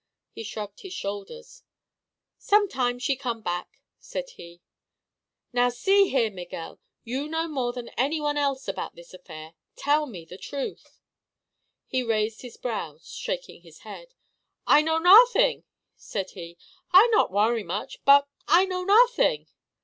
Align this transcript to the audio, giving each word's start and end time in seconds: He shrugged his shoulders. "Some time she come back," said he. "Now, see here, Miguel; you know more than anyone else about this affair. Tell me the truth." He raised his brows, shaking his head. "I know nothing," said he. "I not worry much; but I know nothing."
He 0.31 0.41
shrugged 0.43 0.79
his 0.79 0.93
shoulders. 0.95 1.61
"Some 2.39 2.67
time 2.67 2.97
she 2.97 3.15
come 3.15 3.43
back," 3.43 3.79
said 3.99 4.31
he. 4.31 4.63
"Now, 5.53 5.69
see 5.69 6.09
here, 6.09 6.31
Miguel; 6.31 6.79
you 7.03 7.27
know 7.27 7.47
more 7.47 7.71
than 7.71 7.89
anyone 7.89 8.35
else 8.35 8.67
about 8.67 8.95
this 8.95 9.13
affair. 9.13 9.53
Tell 9.75 10.07
me 10.07 10.25
the 10.25 10.39
truth." 10.39 10.99
He 11.85 12.01
raised 12.01 12.41
his 12.41 12.57
brows, 12.57 13.09
shaking 13.11 13.61
his 13.61 13.81
head. 13.81 14.15
"I 14.65 14.81
know 14.81 14.97
nothing," 14.97 15.65
said 15.95 16.31
he. 16.31 16.57
"I 16.91 17.05
not 17.11 17.31
worry 17.31 17.61
much; 17.61 18.03
but 18.03 18.27
I 18.47 18.65
know 18.65 18.83
nothing." 18.83 19.45